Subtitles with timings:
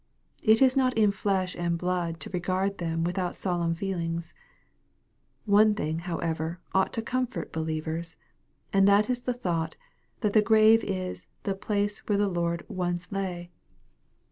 [0.41, 4.33] It is not in flesh and blood to regard them without solemn feelings.
[5.47, 8.17] Ono thing, however, ought to comfort believers,
[8.73, 9.75] and that is the thought,
[10.21, 13.51] that the grave is "the place where the Lord once lay."